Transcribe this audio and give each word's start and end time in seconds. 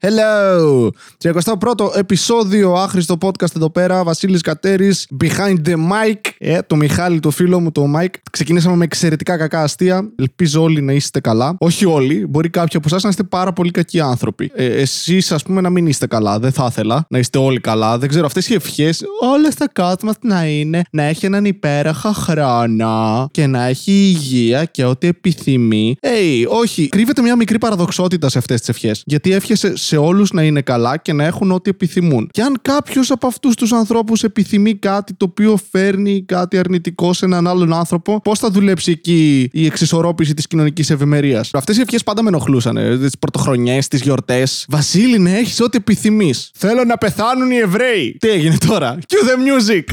Hello! 0.00 0.88
31ο 1.22 1.96
επεισόδιο 1.96 2.72
άχρηστο 2.72 3.18
podcast 3.20 3.56
εδώ 3.56 3.70
πέρα. 3.70 4.04
Βασίλης 4.04 4.40
Κατέρης, 4.40 5.08
behind 5.24 5.68
the 5.68 5.74
mic. 5.74 6.20
Ε, 6.38 6.58
το 6.66 6.76
Μιχάλη, 6.76 7.20
το 7.20 7.30
φίλο 7.30 7.60
μου, 7.60 7.72
το 7.72 7.84
Mike. 7.96 8.14
Ξεκινήσαμε 8.30 8.76
με 8.76 8.84
εξαιρετικά 8.84 9.36
κακά 9.36 9.62
αστεία. 9.62 10.10
Ελπίζω 10.16 10.62
όλοι 10.62 10.80
να 10.80 10.92
είστε 10.92 11.20
καλά. 11.20 11.56
Όχι 11.58 11.84
όλοι. 11.84 12.26
Μπορεί 12.26 12.50
κάποιοι 12.50 12.76
από 12.76 12.88
εσά 12.94 12.98
να 13.02 13.08
είστε 13.08 13.22
πάρα 13.22 13.52
πολύ 13.52 13.70
κακοί 13.70 14.00
άνθρωποι. 14.00 14.50
Ε, 14.54 14.64
Εσεί, 14.64 15.22
α 15.28 15.36
πούμε, 15.44 15.60
να 15.60 15.70
μην 15.70 15.86
είστε 15.86 16.06
καλά. 16.06 16.38
Δεν 16.38 16.52
θα 16.52 16.66
ήθελα 16.70 17.06
να 17.08 17.18
είστε 17.18 17.38
όλοι 17.38 17.60
καλά. 17.60 17.98
Δεν 17.98 18.08
ξέρω, 18.08 18.26
αυτέ 18.26 18.42
οι 18.48 18.54
ευχέ, 18.54 18.94
όλε 19.20 19.48
τα 19.48 19.68
κόσμο 19.72 20.10
να 20.20 20.46
είναι 20.46 20.82
να 20.90 21.02
έχει 21.02 21.26
έναν 21.26 21.44
υπέροχο 21.44 22.12
χρόνο 22.12 23.28
και 23.30 23.46
να 23.46 23.64
έχει 23.64 23.92
υγεία 23.92 24.64
και 24.64 24.84
ό,τι 24.84 25.06
επιθυμεί. 25.06 25.95
Hey, 26.00 26.44
όχι. 26.48 26.88
Κρύβεται 26.88 27.22
μια 27.22 27.36
μικρή 27.36 27.58
παραδοξότητα 27.58 28.28
σε 28.28 28.38
αυτές 28.38 28.58
τις 28.60 28.68
ευχές. 28.68 29.02
Γιατί 29.06 29.32
εύχεσαι 29.32 29.76
σε 29.76 29.96
όλους 29.96 30.30
να 30.32 30.42
είναι 30.42 30.60
καλά 30.60 30.96
και 30.96 31.12
να 31.12 31.24
έχουν 31.24 31.50
ό,τι 31.50 31.70
επιθυμούν. 31.70 32.28
Και 32.32 32.42
αν 32.42 32.58
κάποιος 32.62 33.10
από 33.10 33.26
αυτούς 33.26 33.54
τους 33.54 33.72
ανθρώπους 33.72 34.22
επιθυμεί 34.22 34.74
κάτι 34.74 35.14
το 35.14 35.24
οποίο 35.24 35.58
φέρνει 35.70 36.22
κάτι 36.22 36.58
αρνητικό 36.58 37.12
σε 37.12 37.24
έναν 37.24 37.46
άλλον 37.46 37.72
άνθρωπο, 37.72 38.20
πώς 38.20 38.38
θα 38.38 38.50
δουλέψει 38.50 38.90
εκεί 38.90 39.48
η 39.52 39.66
εξισορρόπηση 39.66 40.34
της 40.34 40.46
κοινωνικής 40.46 40.90
ευημερίας; 40.90 41.50
Αυτές 41.52 41.76
οι 41.76 41.80
ευχές 41.80 42.02
πάντα 42.02 42.22
με 42.22 42.28
ενοχλούσαν. 42.28 42.98
Τις 43.00 43.18
πρωτοχρονιές, 43.18 43.88
τις 43.88 44.00
γιορτές. 44.00 44.66
Βασίλη, 44.68 45.18
να 45.18 45.36
έχεις 45.36 45.60
ό,τι 45.60 45.76
επιθυμείς. 45.76 46.50
Θέλω 46.54 46.84
να 46.84 46.98
πεθάνουν 46.98 47.50
οι 47.50 47.56
Εβραίοι. 47.56 48.16
Τι 48.20 48.28
έγινε 48.28 48.56
τώρα; 48.66 48.98
Cue 48.98 49.28
the 49.28 49.72
music. 49.72 49.84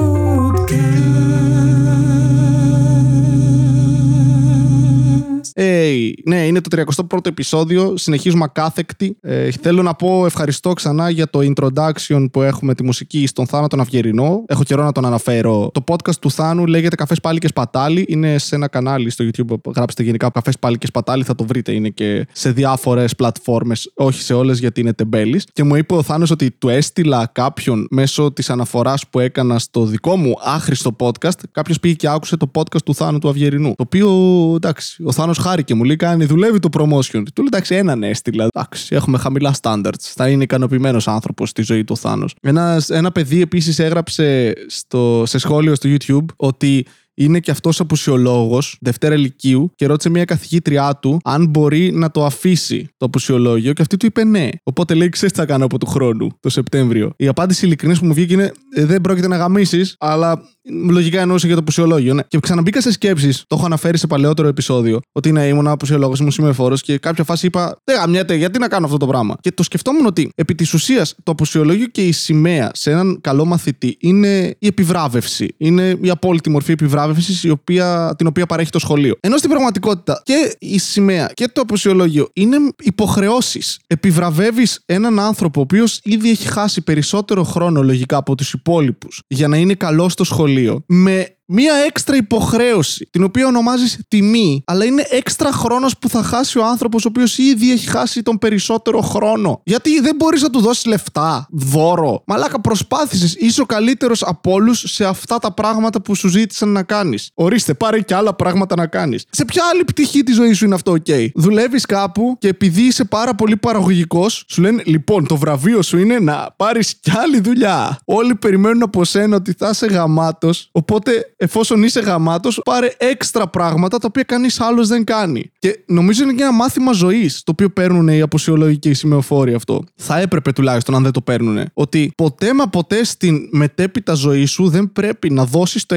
Ναι, 6.25 6.45
είναι 6.45 6.62
το 6.62 6.84
31ο 7.12 7.25
επεισόδιο. 7.25 7.98
Συνεχίζουμε 7.98 8.44
ακάθεκτη. 8.44 9.17
Ε, 9.22 9.52
θέλω 9.52 9.81
να 9.81 9.94
πω 9.94 10.26
ευχαριστώ 10.26 10.73
ξανά 10.73 11.09
για 11.09 11.30
το 11.30 11.39
introduction 11.44 12.26
που 12.31 12.42
έχουμε 12.42 12.76
τη 12.76 12.84
μουσική 12.84 13.28
στον 13.28 13.48
Θάνο 13.48 13.67
τον 13.67 13.80
Αυγερινό. 13.80 14.44
Έχω 14.48 14.64
καιρό 14.64 14.84
να 14.84 14.92
τον 14.92 15.06
αναφέρω. 15.06 15.70
Το 15.73 15.84
podcast 15.88 16.16
του 16.16 16.31
Θάνου 16.31 16.66
λέγεται 16.66 16.95
Καφές 16.95 17.20
Πάλι 17.20 17.39
και 17.39 17.48
Σπατάλι. 17.48 18.06
Είναι 18.08 18.38
σε 18.38 18.56
ένα 18.56 18.67
κανάλι 18.67 19.09
στο 19.09 19.26
YouTube. 19.26 19.73
Γράψτε 19.76 20.03
γενικά 20.03 20.30
Καφές 20.30 20.59
Πάλι 20.59 20.78
και 20.78 20.86
Σπατάλι, 20.86 21.23
θα 21.23 21.36
το 21.36 21.44
βρείτε. 21.44 21.72
Είναι 21.72 21.89
και 21.89 22.28
σε 22.31 22.52
διάφορες 22.52 23.16
πλατφόρμες, 23.16 23.92
όχι 23.95 24.22
σε 24.22 24.33
όλες 24.33 24.59
γιατί 24.59 24.81
είναι 24.81 24.94
τεμπέλης. 24.94 25.45
Και 25.54 25.64
μου 25.64 25.76
είπε 25.76 25.94
ο 25.94 26.04
Θάνος 26.04 26.31
ότι 26.31 26.52
του 26.52 26.70
έστειλα 26.70 27.30
κάποιον 27.31 27.88
μέσω 27.89 28.31
της 28.31 28.50
αναφοράς 28.50 29.08
που 29.09 29.20
έκανα 29.20 29.59
στο 29.59 29.86
δικό 29.86 30.16
μου 30.16 30.33
άχρηστο 30.44 30.95
podcast. 31.00 31.39
Κάποιος 31.52 31.80
πήγε 31.80 31.94
και 31.94 32.08
άκουσε 32.08 32.38
το 32.38 32.52
podcast 32.56 32.83
του 32.86 32.95
Θάνου 32.95 33.20
του 33.20 33.30
Αυγερινού. 33.30 33.73
Το 33.76 33.83
οποίο 33.83 34.09
εντάξει, 34.56 35.04
ο 35.04 35.11
Θάνος 35.11 35.38
χάρηκε 35.38 35.73
μου 35.73 35.83
λέει 35.83 35.95
κάνει, 36.10 36.26
δουλεύει 36.26 36.60
το 36.60 36.70
promotion. 36.72 37.24
Του 37.34 37.42
λέει 37.42 37.48
εντάξει, 37.48 37.76
έναν 37.76 38.04
έστειλα. 38.04 38.48
Εντάξει, 38.54 38.96
έχουμε 38.96 39.18
χαμηλά 39.18 39.56
standards. 39.62 40.00
Θα 40.00 40.30
είναι 40.30 40.44
ικανοποιημένος 40.44 41.08
άνθρωπος 41.08 41.50
στη 41.50 41.62
ζωή 41.62 41.84
του 41.84 41.98
Θάνος. 41.98 42.36
Ένας, 42.42 42.90
ένα 42.90 43.12
παιδί 43.12 43.42
επίσης 43.42 43.80
έγραψε 43.80 44.54
στο, 44.68 45.24
σε 45.26 45.38
σχόλιο 45.38 45.76
στο 45.76 45.90
YouTube 45.90 46.26
ότι 46.36 46.86
είναι 47.20 47.39
και 47.39 47.52
αυτός 47.52 47.80
απουσιολόγος 47.80 48.78
Δευτέρα 48.81 49.16
Λυκείου 49.16 49.72
και 49.75 49.86
ρώτησε 49.86 50.09
μια 50.09 50.25
καθηγήτριά 50.25 50.95
του 51.02 51.20
αν 51.23 51.45
μπορεί 51.45 51.92
να 51.92 52.11
το 52.11 52.26
αφήσει 52.26 52.88
το 52.98 53.06
απουσιολόγιο 53.06 53.73
και 53.73 53.81
αυτή 53.81 53.98
του 53.98 54.06
είπε 54.06 54.23
ναι. 54.23 54.50
Οπότε 54.64 54.94
λέει: 54.94 55.09
Ξέρεις 55.09 55.34
τι 55.34 55.39
θα 55.39 55.45
κάνω 55.45 55.66
από 55.66 55.80
του 55.80 55.86
χρόνου, 55.86 56.30
το 56.39 56.50
Σεπτέμβριο. 56.50 57.14
Η 57.17 57.28
απάντηση 57.28 57.66
ειλικρινής 57.66 58.00
που 58.00 58.06
μου 58.06 58.14
βγήκε 58.14 58.34
είναι: 58.34 58.52
«Ε, 58.76 58.86
Δεν 58.86 59.02
πρόκειται 59.02 59.27
να 59.27 59.38
γαμίσεις, 59.38 59.95
αλλά 59.99 60.42
λογικά 60.89 61.21
εννοούσε 61.21 61.45
για 61.45 61.55
το 61.55 61.61
απουσιολόγιο. 61.61 62.14
Ναι. 62.14 62.21
Και 62.27 62.39
ξαναμπήκα 62.39 62.82
σε 62.82 62.92
σκέψεις, 62.92 63.44
το 63.48 63.55
έχω 63.55 63.65
αναφέρει 63.65 63.98
σε 63.98 64.08
παλαιότερο 64.08 64.48
επεισόδιο, 64.48 64.99
ότι 65.11 65.32
ναι, 65.32 65.48
ήμουν 65.48 65.67
απουσιολόγος, 65.67 66.20
ήμουν 66.20 66.32
σημεφόρο 66.32 66.76
και 66.76 66.98
κάποια 66.98 67.23
φάση 67.23 67.45
είπα: 67.45 67.82
Δεν 67.83 67.98
γαμιέται, 67.98 68.36
γιατί 68.36 68.60
να 68.60 68.67
κάνω 68.67 68.86
αυτό 68.86 68.98
το 68.98 69.08
πράγμα. 69.08 69.36
Και 69.42 69.52
το 69.52 69.64
σκεφτόμουν 69.64 70.05
ότι 70.05 70.32
επί 70.36 70.55
της 70.55 70.73
ουσίας 70.73 71.15
το 71.23 71.32
απουσιολόγιο 71.32 71.86
και 71.86 72.08
η 72.08 72.11
σημαία 72.11 72.71
σε 72.73 72.92
έναν 72.92 73.20
καλό 73.21 73.45
μαθητή 73.45 73.98
είναι 73.99 74.55
η 74.60 74.67
επιβράβευση. 74.67 75.55
Είναι 75.58 75.98
η 76.02 76.10
απόλυτη 76.10 76.49
μορφή 76.49 76.71
επιβράβευσης 76.71 77.08
η 77.43 77.49
οποία, 77.49 78.14
την 78.17 78.27
οποία 78.27 78.45
παρέχει 78.45 78.70
το 78.70 78.80
σχολείο. 78.80 79.15
Ενώ 79.20 79.37
στην 79.37 79.49
πραγματικότητα 79.49 80.21
και 80.25 80.55
η 80.59 80.80
σημαία 80.80 81.31
και 81.33 81.47
το 81.47 81.61
αποσιολόγιο 81.61 82.30
είναι 82.33 82.58
υποχρεώσεις. 82.80 83.80
Επιβραβεύεις 83.87 84.81
έναν 84.86 85.20
άνθρωπο 85.20 85.59
ο 85.59 85.64
οποίος 85.64 85.99
ήδη 86.03 86.30
έχει 86.30 86.47
χάσει 86.47 86.81
περισσότερο 86.81 87.43
χρόνο 87.43 87.83
λογικά 87.83 88.17
από 88.17 88.36
τους 88.36 88.53
υπόλοιπους 88.53 89.21
για 89.27 89.47
να 89.47 89.58
είναι 89.58 89.73
καλός 89.73 90.11
στο 90.11 90.23
σχολείο 90.23 90.83
με 90.87 91.39
μία 91.52 91.73
έξτρα 91.87 92.15
υποχρέωση, 92.15 93.08
την 93.11 93.23
οποία 93.23 93.48
ονομάζεις 93.48 93.99
τιμή, 94.08 94.64
αλλά 94.65 94.86
είναι 94.86 95.05
έξτρα 95.10 95.52
χρόνος 95.52 95.98
που 95.98 96.10
θα 96.10 96.23
χάσει 96.23 96.60
ο 96.60 96.65
άνθρωπος, 96.65 97.05
ο 97.05 97.08
οποίος 97.08 97.37
ήδη 97.37 97.71
έχει 97.71 97.89
χάσει 97.89 98.21
τον 98.21 98.37
περισσότερο 98.37 99.02
χρόνο. 99.02 99.61
Γιατί 99.64 99.99
δεν 99.99 100.15
μπορείς 100.15 100.42
να 100.42 100.49
του 100.49 100.59
δώσεις 100.59 100.86
λεφτά, 100.86 101.48
δώρο. 101.52 102.23
Μαλάκα, 102.26 102.61
προσπάθησες. 102.61 103.36
Είσαι 103.36 103.61
ο 103.61 103.65
καλύτερος 103.65 104.23
από 104.23 104.52
όλους 104.52 104.83
σε 104.88 105.05
αυτά 105.05 105.39
τα 105.39 105.54
πράγματα 105.54 106.02
που 106.02 106.15
σου 106.15 106.27
ζήτησαν 106.27 106.70
να 106.70 106.83
κάνεις. 106.83 107.30
Ορίστε, 107.33 107.73
πάρε 107.73 108.02
και 108.02 108.15
άλλα 108.15 108.33
πράγματα 108.33 108.76
να 108.76 108.88
κάνεις. 108.88 109.26
Σε 109.30 109.45
ποια 109.45 109.64
άλλη 109.73 109.83
πτυχή 109.83 110.23
της 110.23 110.36
ζωής 110.36 110.58
σου 110.58 110.65
είναι 110.65 110.76
αυτό, 110.76 110.95
OK. 111.05 111.27
Δουλεύεις 111.36 111.86
κάπου 111.86 112.36
και 112.39 112.48
επειδή 112.48 112.82
είσαι 112.82 113.04
πάρα 113.04 113.36
πολύ 113.36 113.58
παραγωγικός, 113.58 114.43
σου 114.48 114.61
λένε 114.61 114.83
λοιπόν, 114.86 115.27
το 115.27 115.38
βραβείο 115.38 115.82
σου 115.82 115.98
είναι 115.98 116.20
να 116.20 116.54
πάρεις 116.58 116.95
κι 116.95 117.11
άλλη 117.17 117.39
δουλειά. 117.39 117.99
Όλοι 118.05 118.36
περιμένουν 118.36 118.82
από 118.82 119.04
σένα 119.04 119.36
ότι 119.36 119.54
θα 119.58 119.70
είσαι 119.70 119.86
γαμάτος, 119.86 120.70
οπότε 120.71 121.33
εφόσον 121.42 121.83
είσαι 121.83 122.00
γαμάτος, 122.00 122.61
πάρε 122.66 122.94
έξτρα 122.98 123.48
πράγματα 123.48 123.98
τα 123.98 124.08
οποία 124.08 124.23
κανείς 124.23 124.60
άλλος 124.60 124.88
δεν 124.88 125.04
κάνει. 125.04 125.52
Και 125.59 125.83
νομίζω 125.86 126.23
είναι 126.23 126.33
και 126.33 126.42
ένα 126.42 126.52
μάθημα 126.52 126.92
ζωής 126.92 127.43
το 127.43 127.52
οποίο 127.52 127.70
παίρνουν 127.70 128.07
οι 128.07 128.21
αποσιολόγοι 128.21 128.77
και 128.77 128.89
οι 128.89 128.94
σημεοφόροι 128.94 129.53
αυτό. 129.53 129.83
Θα 129.95 130.19
έπρεπε 130.19 130.51
τουλάχιστον 130.51 130.95
αν 130.95 131.03
δεν 131.03 131.12
το 131.12 131.21
παίρνουν. 131.21 131.65
Ότι 131.74 132.12
ποτέ 132.18 132.53
μα 132.53 132.68
ποτέ 132.68 133.03
στην 133.03 133.50
μετέπειτα 133.51 134.13
ζωή 134.13 134.45
σου 134.45 134.69
δεν 134.69 134.92
πρέπει 134.92 135.30
να 135.30 135.45
δώσεις 135.45 135.86
το 135.86 135.95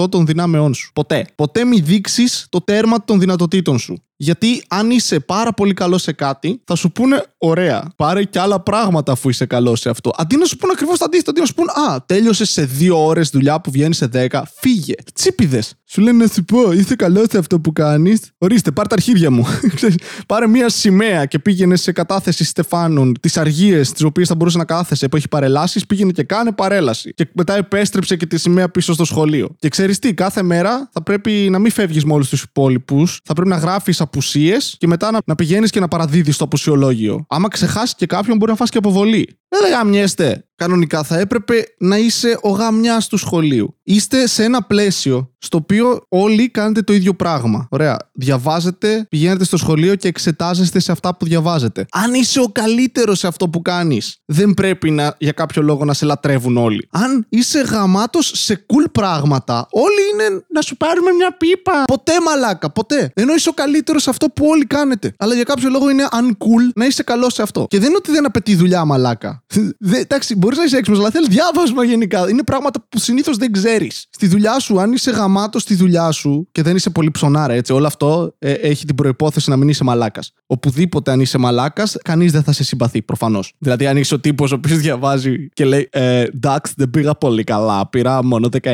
100% 0.00 0.10
των 0.10 0.26
δυνάμεών 0.26 0.74
σου. 0.74 0.90
Ποτέ. 0.92 1.26
Ποτέ 1.34 1.64
μη 1.64 1.80
δείξεις 1.80 2.46
το 2.48 2.60
τέρμα 2.60 3.04
των 3.04 3.20
δυνατοτήτων 3.20 3.78
σου. 3.78 4.02
Γιατί 4.16 4.64
αν 4.68 4.90
είσαι 4.90 5.20
πάρα 5.20 5.52
πολύ 5.52 5.74
καλό 5.74 5.98
σε 5.98 6.12
κάτι, 6.12 6.62
θα 6.64 6.74
σου 6.74 6.92
πούνε: 6.92 7.24
Ωραία, 7.38 7.92
πάρε 7.96 8.24
και 8.24 8.38
άλλα 8.38 8.60
πράγματα 8.60 9.12
αφού 9.12 9.28
είσαι 9.28 9.46
καλό 9.46 9.76
σε 9.76 9.88
αυτό. 9.90 10.10
Αντί 10.16 10.36
να 10.36 10.44
σου 10.44 10.56
πούνε 10.56 10.72
ακριβώς 10.72 10.98
το 10.98 11.04
αντίθετο, 11.04 11.30
αντί 11.30 11.40
να 11.40 11.46
σου 11.46 11.54
πούνε: 11.54 11.72
Α, 11.72 12.04
τέλειωσες 12.06 12.50
σε 12.50 12.64
δύο 12.64 13.04
ώρες 13.04 13.30
δουλειά 13.30 13.60
που 13.60 13.70
βγαίνεις 13.70 13.96
σε 13.96 14.08
10, 14.30 14.42
φύγε. 14.60 14.94
Τσίπιδες. 15.14 15.74
Σου 15.92 16.00
λένε 16.00 16.24
να 16.24 16.30
σου 16.30 16.44
πω: 16.44 16.72
Είσαι 16.72 16.96
καλός 16.96 17.26
σε 17.30 17.38
αυτό 17.38 17.60
που 17.60 17.72
κάνεις. 17.72 18.20
Ορίστε, 18.38 18.70
πάρε 18.70 18.88
τα 18.88 18.94
αρχίδια 18.94 19.30
μου. 19.30 19.46
Ξέρεις, 19.74 19.96
πάρε 20.26 20.46
μία 20.46 20.68
σημαία 20.68 21.24
και 21.24 21.38
πήγαινε 21.38 21.76
σε 21.76 21.92
κατάθεση 21.92 22.44
Στεφάνων. 22.44 23.14
Τις 23.20 23.36
αργίες 23.36 23.92
τις 23.92 24.02
οποίες 24.02 24.28
θα 24.28 24.34
μπορούσε 24.34 24.58
να 24.58 24.64
κάθεσαι 24.64 25.08
που 25.08 25.16
έχει 25.16 25.28
παρελάσεις, 25.28 25.86
πήγαινε 25.86 26.12
και 26.12 26.22
κάνε 26.22 26.52
παρέλαση. 26.52 27.12
Και 27.14 27.28
μετά 27.32 27.56
επέστρεψε 27.56 28.16
και 28.16 28.26
τη 28.26 28.38
σημαία 28.38 28.68
πίσω 28.68 28.92
στο 28.92 29.04
σχολείο. 29.04 29.56
Και 29.58 29.68
ξέρεις 29.68 29.98
τι, 29.98 30.14
κάθε 30.14 30.42
μέρα 30.42 30.88
θα 30.92 31.02
πρέπει 31.02 31.48
να 31.50 31.58
μην 31.58 31.70
φεύγεις 31.70 32.04
με 32.04 32.12
όλους 32.12 32.28
τους 32.28 32.42
υπόλοιπους. 32.42 33.20
Θα 33.24 33.34
πρέπει 33.34 33.48
να 33.48 33.56
γράφεις 33.56 34.00
απουσίες 34.00 34.76
και 34.78 34.86
μετά 34.86 35.10
να, 35.10 35.18
να 35.24 35.34
πηγαίνεις 35.34 35.70
και 35.70 35.80
να 35.80 35.88
παραδίδεις 35.88 36.36
το 36.36 36.44
απουσιολόγιο. 36.44 37.24
Άμα 37.28 37.48
ξεχάσεις 37.48 37.94
και 37.94 38.06
κάποιον, 38.06 38.36
μπορεί 38.36 38.50
να 38.50 38.56
φας 38.56 38.70
και 38.70 38.78
αποβολή. 38.78 39.41
Δεν 39.60 39.70
γαμιέστε. 39.70 40.46
Κανονικά 40.56 41.02
θα 41.02 41.18
έπρεπε 41.18 41.64
να 41.78 41.98
είσαι 41.98 42.38
ο 42.42 42.48
γαμιάς 42.48 43.08
του 43.08 43.16
σχολείου. 43.16 43.76
Είστε 43.82 44.26
σε 44.26 44.44
ένα 44.44 44.62
πλαίσιο 44.62 45.34
στο 45.38 45.56
οποίο 45.56 46.04
όλοι 46.08 46.48
κάνετε 46.48 46.82
το 46.82 46.92
ίδιο 46.92 47.14
πράγμα. 47.14 47.66
Ωραία. 47.70 47.96
Διαβάζετε, 48.12 49.06
πηγαίνετε 49.10 49.44
στο 49.44 49.56
σχολείο 49.56 49.94
και 49.94 50.08
εξετάζεστε 50.08 50.78
σε 50.78 50.92
αυτά 50.92 51.16
που 51.16 51.24
διαβάζετε. 51.24 51.86
Αν 51.92 52.14
είσαι 52.14 52.40
ο 52.40 52.48
καλύτερος 52.52 53.18
σε 53.18 53.26
αυτό 53.26 53.48
που 53.48 53.62
κάνεις, 53.62 54.16
δεν 54.24 54.54
πρέπει 54.54 54.90
να, 54.90 55.14
για 55.18 55.32
κάποιο 55.32 55.62
λόγο 55.62 55.84
να 55.84 55.92
σε 55.92 56.04
λατρεύουν 56.04 56.56
όλοι. 56.56 56.88
Αν 56.90 57.26
είσαι 57.28 57.60
γαμάτος 57.60 58.32
σε 58.34 58.66
cool 58.66 58.90
πράγματα, 58.92 59.66
όλοι 59.70 60.00
είναι 60.12 60.44
να 60.48 60.60
σου 60.60 60.76
πάρουμε 60.76 61.12
μια 61.12 61.36
πίπα. 61.36 61.84
Ποτέ 61.84 62.12
μαλάκα, 62.26 62.70
ποτέ. 62.70 63.10
Ενώ 63.14 63.34
είσαι 63.34 63.48
ο 63.48 63.52
καλύτερος 63.52 64.02
σε 64.02 64.10
αυτό 64.10 64.26
που 64.26 64.46
όλοι 64.46 64.66
κάνετε. 64.66 65.14
Αλλά 65.18 65.34
για 65.34 65.44
κάποιο 65.44 65.70
λόγο 65.70 65.90
είναι 65.90 66.06
uncool 66.12 66.72
να 66.74 66.86
είσαι 66.86 67.02
καλός 67.02 67.32
σε 67.32 67.42
αυτό. 67.42 67.66
Και 67.68 67.78
δεν 67.78 67.86
είναι 67.88 67.96
ότι 67.96 68.10
δεν 68.10 68.26
απαιτεί 68.26 68.54
δουλειά 68.54 68.84
μαλάκα. 68.84 69.41
Δε, 69.78 69.98
εντάξει, 69.98 70.36
μπορείς 70.36 70.58
να 70.58 70.64
είσαι 70.64 70.76
έξυπνος, 70.76 71.00
αλλά 71.00 71.10
θέλεις 71.10 71.28
διάβασμα 71.28 71.84
γενικά. 71.84 72.28
Είναι 72.30 72.42
πράγματα 72.42 72.86
που 72.88 72.98
συνήθως 72.98 73.36
δεν 73.36 73.52
ξέρεις. 73.52 74.06
Στη 74.10 74.26
δουλειά 74.26 74.58
σου, 74.58 74.80
αν 74.80 74.92
είσαι 74.92 75.10
γαμάτος 75.10 75.62
στη 75.62 75.74
δουλειά 75.74 76.10
σου 76.10 76.48
και 76.52 76.62
δεν 76.62 76.76
είσαι 76.76 76.90
πολύ 76.90 77.10
ψωνάρα, 77.10 77.52
έτσι, 77.52 77.72
όλο 77.72 77.86
αυτό 77.86 78.34
ε, 78.38 78.52
έχει 78.52 78.86
την 78.86 78.94
προϋπόθεση 78.94 79.50
να 79.50 79.56
μην 79.56 79.68
είσαι 79.68 79.84
μαλάκας. 79.84 80.32
Οπουδήποτε 80.46 81.10
αν 81.10 81.20
είσαι 81.20 81.38
μαλάκας, 81.38 81.96
κανείς 82.04 82.32
δεν 82.32 82.42
θα 82.42 82.52
σε 82.52 82.64
συμπαθεί, 82.64 83.02
προφανώς. 83.02 83.54
Δηλαδή, 83.58 83.86
αν 83.86 83.96
είσαι 83.96 84.14
ο 84.14 84.20
τύπος 84.20 84.52
ο 84.52 84.54
οποίος 84.54 84.78
διαβάζει 84.78 85.48
και 85.48 85.64
λέει 85.64 85.88
ε, 85.92 86.20
Εντάξει, 86.20 86.72
δεν 86.76 86.90
πήγα 86.90 87.14
πολύ 87.14 87.44
καλά, 87.44 87.88
πήρα 87.88 88.24
μόνο 88.24 88.48
19. 88.62 88.68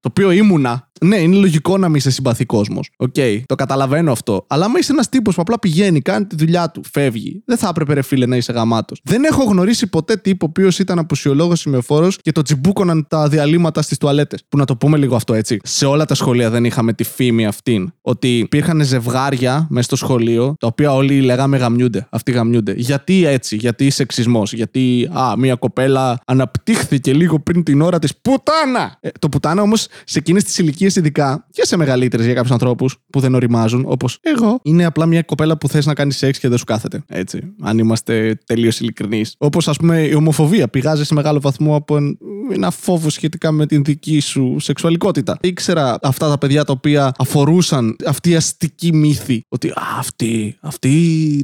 Το 0.00 0.08
οποίο 0.08 0.30
ήμουνα 0.30 0.90
Ναι, 1.04 1.16
είναι 1.16 1.36
λογικό 1.36 1.78
να 1.78 1.88
μην 1.88 1.96
σε 1.96 2.10
συμπαθεί 2.10 2.41
ο 2.41 2.44
κόσμος. 2.44 2.90
Οκ, 2.96 3.14
το 3.46 3.54
καταλαβαίνω 3.54 4.12
αυτό. 4.12 4.44
Αλλά 4.48 4.64
άμα 4.64 4.78
είσαι 4.78 4.92
ένας 4.92 5.08
τύπος 5.08 5.34
που 5.34 5.40
απλά 5.40 5.58
πηγαίνει, 5.58 6.00
κάνει 6.00 6.26
τη 6.26 6.36
δουλειά 6.36 6.70
του, 6.70 6.82
φεύγει, 6.92 7.42
δεν 7.46 7.56
θα 7.56 7.68
έπρεπε 7.68 7.94
ρε 7.94 8.02
φίλε 8.02 8.26
να 8.26 8.36
είσαι 8.36 8.52
γαμάτος. 8.52 9.00
Δεν 9.04 9.24
έχω 9.24 9.44
γνωρίσει 9.44 9.86
ποτέ 9.86 10.16
τύπο 10.16 10.46
ο 10.46 10.48
οποίος 10.48 10.78
ήταν 10.78 10.98
απουσιολόγος 10.98 11.60
σημειοφόρος 11.60 12.18
και 12.22 12.32
τον 12.32 12.42
τσιμπούκωναν 12.42 13.06
στα 13.08 13.28
διαλείμματα 13.28 13.82
στις 13.82 13.98
τουαλέτες. 13.98 14.44
Που 14.48 14.56
να 14.56 14.64
το 14.64 14.76
πούμε 14.76 14.96
λίγο 14.96 15.16
αυτό 15.16 15.34
έτσι. 15.34 15.56
Σε 15.62 15.86
όλα 15.86 16.04
τα 16.04 16.14
σχολεία 16.14 16.50
δεν 16.50 16.64
είχαμε 16.64 16.92
τη 16.92 17.04
φήμη 17.04 17.46
αυτήν. 17.46 17.92
Ότι 18.00 18.38
υπήρχαν 18.38 18.82
ζευγάρια 18.82 19.66
μέσα 19.70 19.86
στο 19.86 19.96
σχολείο, 19.96 20.54
τα 20.58 20.66
οποία 20.66 20.92
όλοι 20.92 21.20
λέγαμε 21.20 21.56
γαμιούνται. 21.56 22.06
Αυτοί 22.10 22.32
γαμιούνται. 22.32 22.74
Γιατί 22.76 23.26
έτσι, 23.26 23.56
γιατί 23.56 23.90
σεξισμός, 23.90 24.52
γιατί 24.52 25.08
α, 25.12 25.36
μία 25.36 25.54
κοπέλα 25.54 26.20
αναπτύχθηκε 26.26 27.14
λίγο 27.14 27.40
πριν 27.40 27.62
την 27.62 27.80
ώρα 27.80 27.98
της. 27.98 28.16
Πουτάνα! 28.22 28.98
Ε, 29.00 29.08
το 29.18 29.28
πουτάνα 29.28 29.62
όμως 29.62 29.86
σε 30.04 30.18
εκείνες 30.18 30.44
τις 30.44 30.58
ηλικίες 30.58 30.91
ειδικά 30.96 31.46
και 31.50 31.64
σε 31.66 31.76
μεγαλύτερες 31.76 32.24
για 32.26 32.34
κάποιους 32.34 32.52
ανθρώπους 32.52 32.96
που 33.10 33.20
δεν 33.20 33.34
οριμάζουν, 33.34 33.84
όπως 33.86 34.18
εγώ, 34.20 34.60
είναι 34.62 34.84
απλά 34.84 35.06
μια 35.06 35.22
κοπέλα 35.22 35.58
που 35.58 35.68
θες 35.68 35.86
να 35.86 35.94
κάνεις 35.94 36.16
σεξ 36.16 36.38
και 36.38 36.48
δεν 36.48 36.58
σου 36.58 36.64
κάθεται. 36.64 37.02
Έτσι. 37.08 37.40
Αν 37.60 37.78
είμαστε 37.78 38.38
τελείως 38.46 38.80
ειλικρινείς. 38.80 39.34
Όπως 39.38 39.68
ας 39.68 39.76
πούμε 39.76 40.00
η 40.02 40.14
ομοφοβία 40.14 40.68
πηγάζει 40.68 41.04
σε 41.04 41.14
μεγάλο 41.14 41.40
βαθμό 41.40 41.76
από 41.76 41.96
εν- 41.96 42.18
ένα 42.50 42.70
φόβο 42.70 43.10
σχετικά 43.10 43.52
με 43.52 43.66
την 43.66 43.84
δική 43.84 44.20
σου 44.20 44.56
σεξουαλικότητα. 44.58 45.38
Ήξερα 45.40 45.98
αυτά 46.02 46.28
τα 46.28 46.38
παιδιά 46.38 46.64
τα 46.64 46.72
οποία 46.72 47.12
αφορούσαν 47.18 47.96
αυτή 48.06 48.30
η 48.30 48.34
αστική 48.34 48.94
μύθη. 48.94 49.44
Ότι 49.48 49.68
α, 49.68 49.82
αυτή, 49.98 50.56
αυτή 50.60 50.90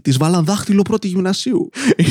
τη 0.02 0.10
βάλαν 0.10 0.44
δάχτυλο 0.44 0.82
πρώτη 0.82 1.08
γυμνασίου. 1.08 1.70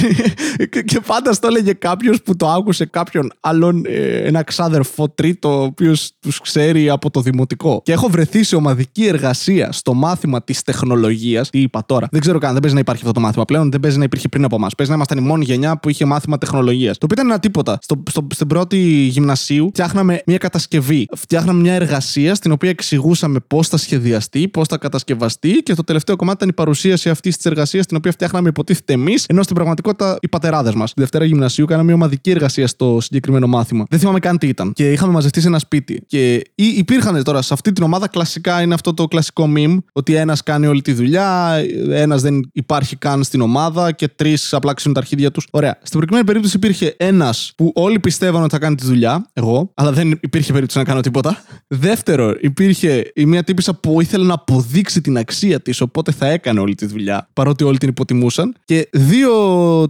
και, 0.72 0.82
και 0.82 1.00
πάντα 1.00 1.34
στο 1.34 1.48
έλεγε 1.48 1.74
κάποιος 1.74 2.22
που 2.22 2.36
το 2.36 2.48
άκουσε 2.50 2.86
κάποιον 2.86 3.32
άλλον, 3.40 3.84
ε, 3.86 4.18
ένα 4.18 4.44
ξάδερφο 4.44 5.10
τρίτο, 5.10 5.60
ο 5.60 5.64
οποίος 5.64 6.12
τους 6.20 6.42
ξέρει 6.42 6.90
από 6.90 7.10
το 7.10 7.22
δημοτικό. 7.22 7.82
Και 7.84 7.92
έχω 7.92 8.08
βρεθεί 8.08 8.44
σε 8.44 8.56
ομαδική 8.56 9.06
εργασία 9.06 9.72
στο 9.72 9.94
μάθημα 9.94 10.44
της 10.44 10.62
τεχνολογίας. 10.62 11.50
Τι 11.50 11.62
είπα 11.62 11.84
τώρα. 11.86 12.08
Δεν 12.12 12.22
ξέρω 12.22 12.40
καν, 12.40 12.52
δεν 12.52 12.62
παίζει 12.62 12.76
να 12.76 12.82
υπάρχει 12.82 13.02
αυτό 13.02 13.14
το 13.14 13.20
μάθημα 13.20 13.46
πλέον, 13.46 13.72
δεν 13.72 13.80
παίζει 13.80 13.98
να 13.98 14.04
υπήρχε 14.04 14.28
πριν 14.28 14.44
από 14.44 14.56
εμάς. 14.56 14.76
Παίζει 14.76 14.92
να 14.92 14.98
ήμασταν 14.98 15.18
η 15.18 15.28
μόνη 15.28 15.44
γενιά 15.44 15.80
που 15.80 15.90
είχε 15.90 16.06
μάθημα 16.06 16.38
τεχνολογίας. 16.38 16.98
Το 16.98 17.06
οποίο 17.06 17.16
ήταν 17.20 17.32
ένα 17.32 17.40
τίποτα. 17.40 17.78
Στο, 17.82 18.04
στο, 18.10 18.28
στην 18.34 18.48
πρώτη 18.48 18.77
γυμνασίου 19.08 19.68
φτιάχναμε 19.68 20.22
μια 20.26 20.38
κατασκευή. 20.38 21.06
Φτιάχναμε 21.16 21.62
μια 21.62 21.74
εργασία 21.74 22.36
στην 22.36 22.52
οποία 22.52 22.70
εξηγούσαμε 22.70 23.40
πώς 23.48 23.68
θα 23.68 23.78
σχεδιαστεί, 23.78 24.48
πώς 24.48 24.68
θα 24.68 24.78
κατασκευαστεί 24.78 25.52
και 25.52 25.74
το 25.74 25.84
τελευταίο 25.84 26.16
κομμάτι 26.16 26.38
ήταν 26.38 26.50
η 26.50 26.54
παρουσίαση 26.54 27.10
αυτής 27.10 27.36
της 27.36 27.46
εργασίας 27.46 27.86
την 27.86 27.98
οποία 27.98 28.12
φτιάχναμε 28.12 28.50
υποτίθεται 28.50 28.94
εμείς, 28.94 29.26
ενώ 29.28 29.44
στην 29.44 29.56
πραγματικότητα 29.56 30.18
οι 30.22 30.28
πατεράδες 30.28 30.74
μας. 30.74 30.94
Τη 30.94 31.02
Δευτέρα 31.02 31.26
Γυμνασίου 31.26 31.66
κάναμε 31.66 31.86
μια 31.86 31.96
ομαδική 31.96 32.30
εργασία 32.30 32.68
στο 32.68 32.98
συγκεκριμένο 33.02 33.48
μάθημα. 33.48 33.86
Δεν 33.90 34.00
θυμάμαι 34.00 34.20
καν 34.20 34.38
τι 34.38 34.48
ήταν. 34.48 34.74
Και 34.74 34.92
είχαμε 34.92 35.12
μαζευτεί 35.14 35.42
σε 35.42 35.48
ένα 35.48 35.60
σπίτι. 35.60 36.02
Και 36.08 36.34
ή- 36.56 36.74
υπήρχαν 36.78 37.24
τώρα 37.24 37.42
σε 37.42 37.54
αυτή 37.54 37.72
την 37.72 37.84
ομάδα 37.84 38.08
κλασικά 38.08 38.62
είναι 38.62 38.74
αυτό 38.74 38.94
το 38.94 39.06
κλασικό 39.06 39.50
meme 39.56 39.78
ότι 39.94 40.16
ένας 40.16 40.44
κάνει 40.44 40.68
όλη 40.68 40.82
τη 40.82 40.94
δουλειά, 40.94 41.62
ένας 41.90 42.22
δεν 42.22 42.50
υπάρχει 42.54 42.96
καν 42.96 43.24
στην 43.24 43.42
ομάδα 43.42 43.92
και 43.92 44.08
τρεις 44.08 44.54
απλά 44.54 44.74
ξύνουν 44.74 44.96
τα 44.96 45.02
αρχίδια 45.02 45.32
τους. 45.32 45.48
Ωραία. 45.52 45.78
Στην 45.82 45.98
προκειμένη 45.98 46.26
περίπτωση 46.26 46.56
υπήρχε 46.56 46.96
ένας 46.98 47.54
που 47.58 47.72
όλοι 47.76 48.00
πιστεύαν 48.00 48.42
ότι 48.42 48.52
θα 48.52 48.60
κάνει 48.60 48.67
τη 48.76 48.86
δουλειά, 48.86 49.30
εγώ, 49.34 49.72
αλλά 49.74 49.92
δεν 49.92 50.12
υπήρχε 50.22 50.52
περίπτωση 50.52 50.78
να 50.78 50.84
κάνω 50.84 51.02
τίποτα. 51.02 51.44
Δεύτερο, 51.68 52.34
υπήρχε 52.40 53.12
η 53.16 53.26
μία 53.26 53.44
τύπησα 53.44 53.74
που 53.74 54.02
ήθελε 54.02 54.26
να 54.26 54.34
αποδείξει 54.34 55.02
την 55.02 55.18
αξία 55.18 55.62
της, 55.62 55.82
οπότε 55.82 56.12
θα 56.12 56.28
έκανε 56.28 56.60
όλη 56.60 56.76
τη 56.76 56.86
δουλειά, 56.86 57.30
παρότι 57.34 57.64
όλοι 57.64 57.78
την 57.78 57.90
υποτιμούσαν. 57.90 58.56
Και 58.66 58.90
δύο 58.92 59.32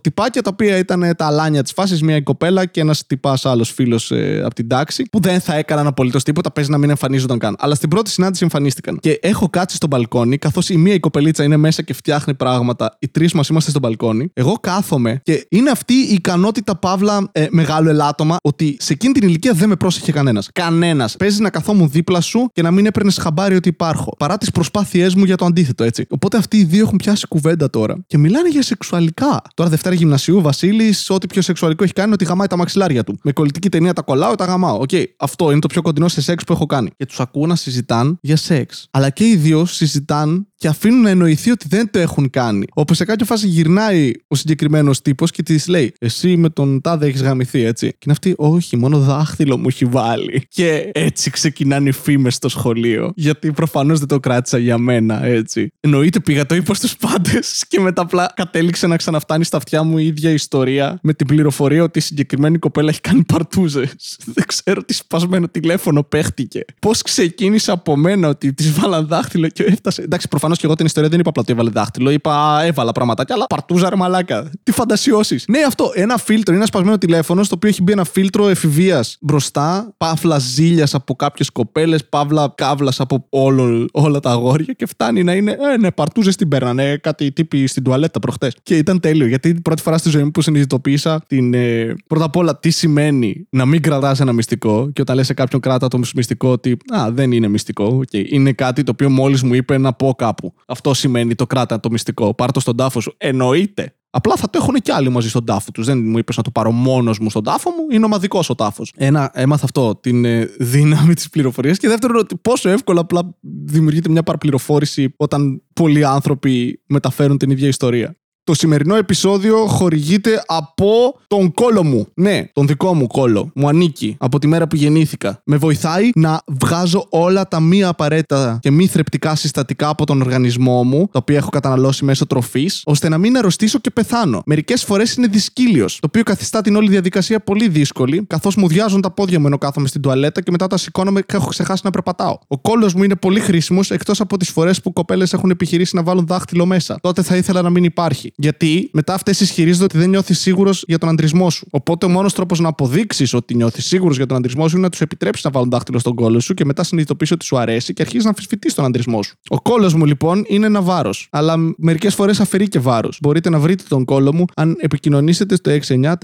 τυπάκια 0.01 0.41
τα 0.41 0.49
οποία 0.53 0.77
ήταν 0.77 1.13
τα 1.17 1.25
αλάνια 1.25 1.63
της 1.63 1.71
φάσης, 1.71 2.01
μία 2.01 2.15
η 2.15 2.21
κοπέλα 2.21 2.65
και 2.65 2.81
ένας 2.81 3.05
τυπάς 3.05 3.45
άλλος 3.45 3.71
φίλος 3.71 4.11
ε, 4.11 4.41
από 4.45 4.55
την 4.55 4.67
τάξη, 4.67 5.03
που 5.11 5.19
δεν 5.19 5.39
θα 5.39 5.55
έκαναν 5.55 5.87
απολύτως 5.87 6.23
τίποτα, 6.23 6.51
παίζει 6.51 6.69
να 6.69 6.77
μην 6.77 6.89
εμφανίζονταν 6.89 7.39
καν. 7.39 7.55
Αλλά 7.59 7.75
στην 7.75 7.89
πρώτη 7.89 8.09
συνάντηση 8.09 8.43
εμφανίστηκαν. 8.43 8.99
Και 8.99 9.19
έχω 9.21 9.49
κάτσει 9.49 9.75
στο 9.75 9.87
μπαλκόνι, 9.87 10.37
καθώς 10.37 10.69
η 10.69 10.77
μία 10.77 10.93
η 10.93 10.99
κοπελίτσα 10.99 11.43
είναι 11.43 11.57
μέσα 11.57 11.81
και 11.81 11.93
φτιάχνει 11.93 12.33
πράγματα, 12.33 12.97
οι 12.99 13.07
τρεις 13.07 13.33
μας 13.33 13.47
είμαστε 13.47 13.69
στο 13.69 13.79
μπαλκόνι. 13.79 14.29
Εγώ 14.33 14.53
κάθομαι 14.61 15.21
και 15.23 15.47
είναι 15.49 15.69
αυτή 15.69 15.93
η 15.93 16.13
ικανότητα 16.13 16.75
παύλα 16.75 17.29
ε, 17.31 17.47
μεγάλο 17.49 17.89
ελάττωμα 17.89 18.35
ότι 18.43 18.66
σε 18.79 18.93
εκείνη 18.93 19.13
την 19.13 19.27
ηλικία 19.27 19.53
δεν 19.53 19.69
με 19.69 19.75
πρόσεχε 19.75 20.11
κανένας. 20.11 20.49
Κανένας. 20.53 21.15
Παίζει 21.17 21.41
να 21.41 21.49
καθόμουν 21.49 21.89
δίπλα 21.89 22.21
σου 22.21 22.49
και 22.53 22.61
να 22.61 22.71
μην 22.71 22.85
έπαιρνες 22.85 23.17
χαμπάρι 23.17 23.55
ότι 23.55 23.69
υπάρχω. 23.69 24.15
Παρά 24.17 24.37
τις 24.37 24.51
προσπάθειές 24.51 25.15
μου 25.15 25.23
για 25.23 25.35
το 25.35 25.45
αντίθετο, 25.45 25.83
έτσι. 25.83 26.05
Οπότε 26.09 26.37
αυτοί 26.37 26.57
οι 26.57 26.63
δύο 26.63 26.83
έχουν 26.83 26.97
πιάσει 26.97 27.27
κουβέντα 27.27 27.69
τώρα 27.69 27.97
και 28.07 28.17
μιλάνε 28.17 28.49
για 28.49 28.61
σεξουαλικά. 28.61 29.41
Τώρα 29.53 29.69
Δευτέρα 29.69 29.95
Γυμνασίου, 29.95 30.41
Βασίλης, 30.41 31.09
ό,τι 31.09 31.27
πιο 31.27 31.41
σεξουαλικό 31.41 31.83
έχει 31.83 31.93
κάνει 31.93 32.07
είναι 32.07 32.15
ότι 32.19 32.25
γαμάει 32.25 32.47
τα 32.47 32.57
μαξιλάρια 32.57 33.03
του. 33.03 33.19
Με 33.23 33.31
κολλητική 33.31 33.69
ταινία 33.69 33.93
τα 33.93 34.01
κολλάω, 34.01 34.35
τα 34.35 34.45
γαμάω. 34.45 34.79
Οκ, 34.79 34.89
αυτό 35.17 35.51
είναι 35.51 35.59
το 35.59 35.67
πιο 35.67 35.81
κοντινό 35.81 36.07
σε 36.07 36.21
σεξ 36.21 36.43
που 36.43 36.53
έχω 36.53 36.65
κάνει. 36.65 36.89
Και 36.97 37.05
τους 37.05 37.19
ακούω 37.19 37.45
να 37.45 37.55
συζητάν 37.55 38.17
για 38.21 38.35
σεξ. 38.35 38.87
Αλλά 38.91 39.09
και 39.09 39.27
οι 39.27 39.35
δύο 39.35 39.65
συζητάν 39.65 40.47
και 40.57 40.67
αφήνουν 40.67 41.01
να 41.01 41.09
εννοηθεί 41.09 41.51
ότι 41.51 41.65
δεν 41.69 41.91
το 41.91 41.99
έχουν 41.99 42.29
κάνει. 42.29 42.65
Όπως 42.73 42.93
σε 42.93 43.05
κάποια 43.05 43.25
φάση 43.25 43.47
γυρνάει 43.47 44.11
ο 44.27 44.35
συγκεκριμένος 44.35 45.01
τύπος 45.01 45.31
και 45.31 45.43
της 45.43 45.67
λέει: 45.67 45.93
Εσύ 45.99 46.37
με 46.37 46.49
τον 46.49 46.81
τάδε 46.81 47.05
έχεις 47.05 47.21
γαμηθεί, 47.21 47.63
έτσι. 47.63 47.89
Και 47.89 47.97
είναι 48.03 48.11
αυτή, 48.11 48.33
Όχι, 48.37 48.77
μόνο 48.77 48.99
δάχτυλο 48.99 49.57
μου 49.57 49.65
έχει 49.67 49.85
βάλει. 49.85 50.45
Και 50.49 50.91
έτσι 50.93 51.29
ξεκινάνε 51.29 51.89
οι 51.89 51.91
φήμες 51.91 52.35
στο 52.35 52.49
σχολείο. 52.49 53.11
Γιατί 53.15 53.51
προφανώς 53.51 53.99
δεν 53.99 54.07
το 54.07 54.19
κράτησα 54.19 54.57
για 54.57 54.77
μένα, 54.77 55.23
έτσι. 55.23 55.71
Εννοείται 55.79 56.19
πήγα, 56.19 56.45
το 56.45 56.55
είπα 56.55 56.73
στους 56.73 56.97
πάντες 56.97 57.63
και 57.69 57.79
μετά 57.79 58.01
απλά 58.01 58.31
κατέληξε 58.35 58.87
να 58.87 58.97
ξαναφτάνει 58.97 59.43
στα 59.43 59.57
αυτιά 59.57 59.83
μου 59.83 59.97
η 59.97 60.05
ίδια 60.05 60.31
ιστορία 60.31 60.99
με 61.01 61.13
την 61.13 61.27
πληροφορία 61.27 61.83
ότι 61.83 61.99
η 61.99 62.01
συγκεκριμένη 62.01 62.57
κοπέλα 62.57 62.89
έχει 62.89 63.01
κάνει 63.01 63.23
παρτούζες. 63.23 64.17
δεν 64.35 64.45
ξέρω 64.47 64.83
τι 64.83 64.93
σπασμένο 64.93 65.47
τηλέφωνο 65.47 66.03
παίχτηκε. 66.03 66.65
Πώς 66.79 67.01
ξεκίνησε 67.01 67.71
από 67.71 67.95
μένα 67.95 68.27
ότι 68.27 68.53
της 68.53 68.71
βάλαν 68.71 69.07
δάχτυλο 69.07 69.47
και 69.47 69.63
έφτασε. 69.63 70.01
Εντάξει, 70.01 70.27
προφανώς 70.27 70.46
και 70.55 70.65
εγώ 70.65 70.75
την 70.75 70.85
ιστορία 70.85 71.09
δεν 71.09 71.19
είπα 71.19 71.29
απλά 71.29 71.41
ότι 71.41 71.51
έβαλε 71.51 71.69
δάχτυλο. 71.69 72.09
Είπα 72.09 72.61
έβαλα 72.63 72.91
πραγματάκια, 72.91 73.35
αλλά 73.35 73.45
παρτούζα 73.47 73.89
ρε 73.89 73.95
μαλάκα. 73.95 74.51
Τι 74.63 74.71
φαντασιώσεις. 74.71 75.45
Ναι, 75.47 75.59
αυτό. 75.67 75.91
Ένα 75.93 76.17
φίλτρο, 76.17 76.43
είναι 76.47 76.55
ένα 76.57 76.65
σπασμένο 76.65 76.97
τηλέφωνο 76.97 77.43
στο 77.43 77.55
οποίο 77.55 77.69
έχει 77.69 77.83
μπει 77.83 77.91
ένα 77.91 78.03
φίλτρο 78.03 78.49
εφηβείας 78.49 79.17
μπροστά, 79.21 79.93
παύλα 79.97 80.39
ζήλιας 80.39 80.93
από 80.93 81.15
κάποιες 81.15 81.49
κοπέλες, 81.49 82.05
παύλα 82.05 82.53
κάβλα 82.55 82.93
από 82.97 83.25
όλο, 83.29 83.85
όλα 83.91 84.19
τα 84.19 84.31
αγόρια 84.31 84.73
και 84.73 84.85
φτάνει 84.85 85.23
να 85.23 85.33
είναι. 85.33 85.57
Ε, 85.73 85.77
ναι, 85.77 85.91
παρτούζες 85.91 86.35
την 86.35 86.47
παίρνανε. 86.47 86.97
Κάτι 86.97 87.31
τύποι 87.31 87.67
στην 87.67 87.83
τουαλέτα 87.83 88.19
προχτές. 88.19 88.55
Και 88.63 88.77
ήταν 88.77 88.99
τέλειο 88.99 89.27
γιατί 89.27 89.53
την 89.53 89.61
πρώτη 89.61 89.81
φορά 89.81 89.97
στη 89.97 90.09
ζωή 90.09 90.23
μου 90.23 90.31
που 90.31 90.41
συνειδητοποίησα 90.41 91.21
την. 91.27 91.53
Ε, 91.53 91.95
πρώτα 92.07 92.25
απ' 92.25 92.35
όλα 92.35 92.59
τι 92.59 92.69
σημαίνει 92.69 93.47
να 93.49 93.65
μην 93.65 93.81
κρατάς 93.81 94.19
ένα 94.19 94.33
μυστικό 94.33 94.89
και 94.93 95.01
όταν 95.01 95.15
λες 95.15 95.25
σε 95.25 95.33
κάποιον 95.33 95.61
κράτα 95.61 95.87
το 95.87 95.99
μυστικό 96.15 96.49
ότι 96.49 96.77
Α, 96.87 97.11
δεν 97.11 97.31
είναι 97.31 97.47
μυστικό. 97.47 97.99
Okay. 97.99 98.25
Είναι 98.29 98.51
κάτι 98.51 98.83
το 98.83 98.91
οποίο 98.91 99.09
μόλις 99.09 99.43
μου 99.43 99.53
είπε 99.53 99.77
να 99.77 99.93
πω 99.93 100.13
κάπου. 100.17 100.36
Αυτό 100.67 100.93
σημαίνει 100.93 101.35
το 101.35 101.47
κράτα 101.47 101.79
το 101.79 101.89
μυστικό. 101.91 102.33
Πάρ 102.33 102.51
το 102.51 102.59
στον 102.59 102.75
τάφο 102.75 102.99
σου. 102.99 103.13
Εννοείται. 103.17 103.91
Απλά 104.09 104.35
θα 104.35 104.49
το 104.49 104.59
έχουν 104.61 104.75
και 104.75 104.91
άλλοι 104.91 105.09
μαζί 105.09 105.29
στον 105.29 105.45
τάφο 105.45 105.71
τους. 105.71 105.85
Δεν 105.85 105.97
μου 106.03 106.17
είπες 106.17 106.37
να 106.37 106.43
το 106.43 106.51
πάρω 106.51 106.71
μόνος 106.71 107.19
μου 107.19 107.29
στον 107.29 107.43
τάφο 107.43 107.69
μου, 107.69 107.85
είναι 107.91 108.05
ομαδικός 108.05 108.49
ο 108.49 108.55
τάφος. 108.55 108.93
Ένα, 108.95 109.31
έμαθα 109.33 109.65
αυτό, 109.65 109.95
την 109.95 110.25
ε, 110.25 110.45
δύναμη 110.59 111.13
της 111.13 111.29
πληροφορίας. 111.29 111.77
Και 111.77 111.87
δεύτερον, 111.87 112.17
ότι 112.17 112.35
πόσο 112.35 112.69
εύκολα 112.69 113.01
απλά 113.01 113.37
δημιουργείται 113.65 114.09
μια 114.09 114.23
παραπληροφόρηση 114.23 115.13
όταν 115.17 115.63
πολλοί 115.73 116.05
άνθρωποι 116.05 116.81
μεταφέρουν 116.87 117.37
την 117.37 117.49
ίδια 117.49 117.67
ιστορία. 117.67 118.17
Το 118.47 118.53
σημερινό 118.53 118.95
επεισόδιο 118.95 119.65
χορηγείται 119.65 120.43
από 120.47 121.19
τον 121.27 121.53
κόλο 121.53 121.83
μου. 121.83 122.07
Ναι, 122.13 122.49
τον 122.53 122.67
δικό 122.67 122.93
μου 122.93 123.07
κόλο. 123.07 123.51
Μου 123.55 123.67
ανήκει 123.67 124.15
από 124.19 124.39
τη 124.39 124.47
μέρα 124.47 124.67
που 124.67 124.75
γεννήθηκα. 124.75 125.41
Με 125.45 125.57
βοηθάει 125.57 126.09
να 126.15 126.41
βγάζω 126.45 127.05
όλα 127.09 127.47
τα 127.47 127.59
μη 127.59 127.83
απαραίτητα 127.83 128.59
και 128.61 128.71
μη 128.71 128.87
θρεπτικά 128.87 129.35
συστατικά 129.35 129.89
από 129.89 130.05
τον 130.05 130.21
οργανισμό 130.21 130.83
μου, 130.83 131.09
τα 131.11 131.19
οποία 131.19 131.37
έχω 131.37 131.49
καταναλώσει 131.49 132.05
μέσω 132.05 132.27
τροφής, 132.27 132.81
ώστε 132.85 133.09
να 133.09 133.17
μην 133.17 133.37
αρρωστήσω 133.37 133.79
και 133.79 133.91
πεθάνω. 133.91 134.41
Μερικές 134.45 134.83
φορές 134.83 135.15
είναι 135.15 135.27
δυσκύλιος, 135.27 135.93
το 135.93 136.07
οποίο 136.07 136.23
καθιστά 136.23 136.61
την 136.61 136.75
όλη 136.75 136.89
διαδικασία 136.89 137.39
πολύ 137.39 137.67
δύσκολη, 137.67 138.25
καθώς 138.27 138.55
μου 138.55 138.67
διάζουν 138.67 139.01
τα 139.01 139.11
πόδια 139.11 139.39
μου 139.39 139.45
ενώ 139.45 139.57
κάθομαι 139.57 139.87
στην 139.87 140.01
τουαλέτα 140.01 140.41
και 140.41 140.51
μετά 140.51 140.67
τα 140.67 140.77
σηκώνομαι 140.77 141.21
και 141.21 141.35
έχω 141.35 141.47
ξεχάσει 141.47 141.81
να 141.83 141.89
περπατάω. 141.89 142.37
Ο 142.47 142.59
κόλος 142.59 142.93
μου 142.93 143.03
είναι 143.03 143.15
πολύ 143.15 143.39
χρήσιμος 143.39 143.91
εκτός 143.91 144.19
από 144.19 144.37
τις 144.37 144.49
φορές 144.49 144.81
που 144.81 144.93
κοπέλες 144.93 145.33
έχουν 145.33 145.49
επιχειρήσει 145.49 145.95
να 145.95 146.03
βάλουν 146.03 146.25
δάχτυλο 146.25 146.65
μέσα. 146.65 146.97
Τότε 147.01 147.21
θα 147.21 147.35
ήθελα 147.35 147.61
να 147.61 147.69
μην 147.69 147.83
υπάρχει. 147.83 148.31
Γιατί 148.39 148.89
μετά 148.93 149.13
αυτές 149.13 149.39
ισχυρίζονται 149.39 149.83
ότι 149.83 149.97
δεν 149.97 150.09
νιώθεις 150.09 150.39
σίγουρος 150.39 150.83
για 150.87 150.97
τον 150.97 151.09
αντρισμό 151.09 151.49
σου. 151.49 151.67
Οπότε 151.71 152.05
ο 152.05 152.09
μόνος 152.09 152.33
τρόπος 152.33 152.59
να 152.59 152.67
αποδείξεις 152.67 153.33
ότι 153.33 153.55
νιώθεις 153.55 153.85
σίγουρος 153.85 154.17
για 154.17 154.25
τον 154.25 154.37
αντρισμό 154.37 154.67
σου 154.67 154.75
είναι 154.75 154.85
να 154.85 154.91
τους 154.91 155.01
επιτρέψεις 155.01 155.43
να 155.43 155.51
βάλουν 155.51 155.69
δάχτυλο 155.69 155.99
στον 155.99 156.15
κόλο 156.15 156.39
σου 156.39 156.53
και 156.53 156.65
μετά 156.65 156.83
συνειδητοποιήσει 156.83 157.33
ότι 157.33 157.45
σου 157.45 157.57
αρέσει 157.57 157.93
και 157.93 158.01
αρχίζεις 158.01 158.23
να 158.23 158.29
αμφισβητείς 158.29 158.73
τον 158.73 158.85
αντρισμό 158.85 159.23
σου. 159.23 159.35
Ο 159.49 159.61
κόλο 159.61 159.93
μου 159.97 160.05
λοιπόν 160.05 160.43
είναι 160.47 160.65
ένα 160.65 160.81
βάρος. 160.81 161.27
Αλλά 161.31 161.55
μερικές 161.77 162.15
φορές 162.15 162.39
αφαιρεί 162.39 162.67
και 162.67 162.79
βάρος. 162.79 163.17
Μπορείτε 163.21 163.49
να 163.49 163.59
βρείτε 163.59 163.83
τον 163.87 164.05
κόλο 164.05 164.33
μου 164.33 164.45
αν 164.55 164.75
επικοινωνήσετε 164.79 165.55
στο 165.55 165.71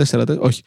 6944. 0.05 0.38
Όχι. 0.39 0.62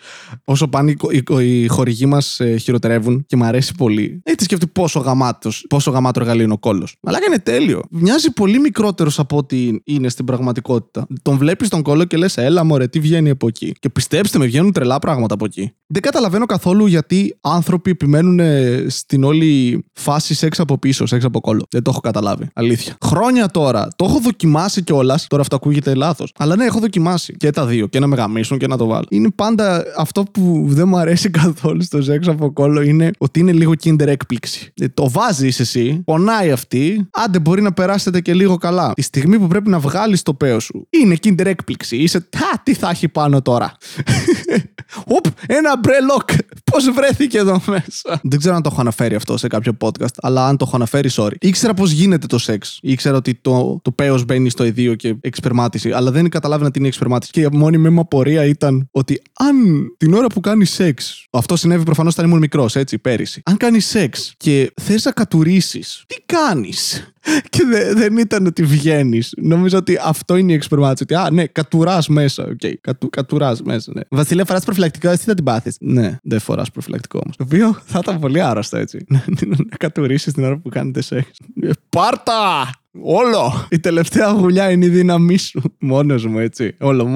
Όσο 0.44 0.68
πάνε 0.68 0.90
οι, 0.90 0.96
οι, 1.10 1.62
οι 1.62 1.66
χορηγοί 1.66 2.06
μας 2.06 2.40
ε, 2.40 2.56
χειροτερεύουν 2.56 3.24
και 3.26 3.36
μου 3.36 3.44
αρέσει 3.44 3.74
πολύ. 3.74 4.20
Έτσι 4.24 4.44
σκέφτεται 4.44 4.72
πόσο 4.74 5.00
γαμάτος, 5.00 5.66
πόσο 5.68 5.90
γαμάτο 5.90 6.20
εργαλείο 6.20 6.44
είναι 6.44 6.52
ο 6.52 6.58
κόλο. 6.58 6.86
Αλλά 7.02 7.18
είναι 7.26 7.38
τέλειο. 7.38 7.82
Μοιάζει 7.90 8.32
πολύ 8.32 8.58
μικρότερος 8.58 9.18
από 9.18 9.36
ό,τι 9.36 9.70
είναι 9.84 10.08
στην 10.08 10.24
πραγματικότητα. 10.24 11.06
Τον 11.22 11.35
τον 11.36 11.44
βλέπεις 11.44 11.68
τον 11.68 11.82
κόλλο 11.82 12.04
και 12.04 12.16
λες, 12.16 12.36
Έλα, 12.36 12.64
μωρέ, 12.64 12.86
τι 12.86 13.00
βγαίνει 13.00 13.30
από 13.30 13.46
εκεί. 13.46 13.72
Και 13.78 13.88
πιστέψτε 13.88 14.38
με, 14.38 14.46
βγαίνουν 14.46 14.72
τρελά 14.72 14.98
πράγματα 14.98 15.34
από 15.34 15.44
εκεί. 15.44 15.72
Δεν 15.86 16.02
καταλαβαίνω 16.02 16.46
καθόλου 16.46 16.86
γιατί 16.86 17.36
άνθρωποι 17.40 17.90
επιμένουν 17.90 18.40
ε, 18.40 18.84
στην 18.88 19.24
όλη 19.24 19.84
φάση 19.92 20.34
σεξ 20.34 20.60
από 20.60 20.78
πίσω, 20.78 21.06
σεξ 21.06 21.24
από 21.24 21.40
κόλλο. 21.40 21.66
Δεν 21.70 21.82
το 21.82 21.90
έχω 21.90 22.00
καταλάβει. 22.00 22.48
Αλήθεια. 22.54 22.96
Χρόνια 23.04 23.48
τώρα. 23.48 23.88
Το 23.96 24.04
έχω 24.04 24.20
δοκιμάσει 24.20 24.82
κιόλας. 24.82 25.26
Τώρα 25.26 25.42
αυτό 25.42 25.56
ακούγεται 25.56 25.94
λάθος. 25.94 26.32
Αλλά 26.38 26.56
ναι, 26.56 26.64
έχω 26.64 26.78
δοκιμάσει 26.78 27.34
και 27.36 27.50
τα 27.50 27.66
δύο. 27.66 27.86
Και 27.86 27.98
να 27.98 28.06
με 28.06 28.16
γαμίσουν 28.16 28.58
και 28.58 28.66
να 28.66 28.76
το 28.76 28.86
βάλω. 28.86 29.06
Είναι 29.10 29.30
πάντα 29.34 29.84
αυτό 29.96 30.22
που 30.22 30.64
δεν 30.68 30.88
μου 30.88 30.96
αρέσει 30.96 31.30
καθόλου 31.30 31.82
στο 31.82 32.02
σεξ 32.02 32.28
από 32.28 32.52
κόλλο 32.52 32.82
είναι 32.82 33.10
ότι 33.18 33.40
είναι 33.40 33.52
λίγο 33.52 33.72
kinder 33.84 34.06
έκπληξη. 34.06 34.72
Ε, 34.80 34.88
Το 34.88 35.10
βάζεις 35.10 35.60
εσύ, 35.60 36.02
πονάει 36.04 36.50
αυτή, 36.50 37.08
άντε 37.12 37.38
μπορεί 37.38 37.62
να 37.62 37.72
περάσετε 37.72 38.20
και 38.20 38.34
λίγο 38.34 38.56
καλά. 38.56 38.92
Τη 38.92 39.02
στιγμή 39.02 39.38
που 39.38 39.46
πρέπει 39.46 39.70
να 39.70 39.78
βγάλεις 39.78 40.22
το 40.22 40.34
πέος 40.34 40.60
σου, 40.60 40.86
είναι 40.90 41.16
kinder 41.26 41.44
έκπληξη. 41.46 41.96
Είσαι, 41.96 42.20
τα, 42.20 42.60
τι 42.62 42.74
θα 42.74 42.90
έχει 42.90 43.08
πάνω 43.08 43.42
τώρα; 43.42 43.76
Οπ, 45.16 45.24
ένα 45.46 45.78
μπρελόκ. 45.78 46.28
Πώς 46.70 46.90
βρέθηκε 46.90 47.38
εδώ 47.38 47.60
μέσα; 47.66 48.20
Δεν 48.22 48.38
ξέρω 48.38 48.54
αν 48.54 48.62
το 48.62 48.68
έχω 48.72 48.80
αναφέρει 48.80 49.14
αυτό 49.14 49.36
σε 49.36 49.46
κάποιο 49.48 49.76
podcast, 49.80 50.14
αλλά 50.20 50.46
αν 50.46 50.56
το 50.56 50.64
έχω 50.66 50.76
αναφέρει, 50.76 51.10
sorry. 51.12 51.34
Ήξερα 51.40 51.74
πώς 51.74 51.90
γίνεται 51.90 52.26
το 52.26 52.38
σεξ. 52.38 52.78
Ήξερα 52.82 53.16
ότι 53.16 53.34
το, 53.34 53.80
το 53.82 53.92
πέος 53.92 54.22
μπαίνει 54.22 54.50
στο 54.50 54.64
αιδοίο 54.64 54.94
και 54.94 55.16
εκσπερμάτιση, 55.20 55.90
αλλά 55.92 56.10
δεν 56.10 56.28
καταλάβαινα 56.28 56.70
τι 56.70 56.78
είναι 56.78 56.86
η 56.86 56.90
εκσπερμάτιση. 56.90 57.32
Και 57.32 57.40
η 57.40 57.48
μόνη 57.52 57.78
μου 57.78 58.00
απορία 58.00 58.44
ήταν 58.44 58.88
ότι 58.90 59.22
αν 59.38 59.56
την 59.96 60.14
ώρα 60.14 60.26
που 60.26 60.40
κάνει 60.40 60.64
σεξ. 60.64 61.26
Αυτό 61.30 61.56
συνέβη 61.56 61.84
προφανώς 61.84 62.12
όταν 62.12 62.26
ήμουν 62.26 62.38
μικρός, 62.38 62.76
έτσι, 62.76 62.98
πέρυσι. 62.98 63.42
Αν 63.44 63.56
κάνει 63.56 63.80
σεξ 63.80 64.34
και 64.36 64.72
θες 64.82 65.04
να 65.04 65.10
κατουρήσεις, 65.12 66.04
τι 66.06 66.16
κάνεις; 66.26 67.10
Και 67.50 67.64
δε- 67.70 67.92
δεν 67.94 68.16
ήταν 68.16 68.46
ότι 68.46 68.62
βγαίνεις. 68.62 69.32
Νομίζω 69.36 69.78
ότι 69.78 69.98
αυτό 70.04 70.36
είναι 70.36 70.52
η 70.52 70.54
εκσπερμάτιση. 70.54 71.04
Ότι, 71.06 71.14
α, 71.14 71.30
ναι, 71.30 71.46
κατουράς 71.46 72.08
μέσα. 72.08 72.44
OK, 72.44 72.50
okay. 72.62 72.74
κατου, 72.80 73.10
κατουράς 73.10 73.62
μέσα, 73.62 73.92
ναι. 73.94 74.00
Βασιλεία, 74.10 74.44
φοράς 74.44 74.64
προφυλακτικό, 74.64 75.08
εσύ 75.08 75.24
θα 75.24 75.34
την 75.34 75.44
πάθεις. 75.44 75.76
Ναι, 75.80 76.18
δεν 76.22 76.40
φοράς 76.40 76.70
προφυλακτικό 76.70 77.20
όμως. 77.24 77.36
Το 77.36 77.44
οποίο 77.44 77.78
θα 77.84 77.98
ήταν 78.02 78.20
πολύ 78.20 78.40
άρρωστο 78.40 78.76
έτσι. 78.76 79.04
Να, 79.08 79.24
να 79.46 79.56
κατουρίσεις 79.78 80.32
την 80.32 80.44
ώρα 80.44 80.56
που 80.58 80.68
κάνετε 80.68 81.00
σεξ. 81.02 81.28
Ε, 81.60 81.70
Πάρτα! 81.88 82.70
Όλο! 83.02 83.66
Η 83.70 83.80
τελευταία 83.80 84.30
γουλιά 84.30 84.70
είναι 84.70 84.84
η 84.84 84.88
δύναμή 84.88 85.36
σου. 85.36 85.62
Μόνος 85.78 86.26
μου, 86.26 86.38
έτσι. 86.38 86.76
Όλο 86.80 87.06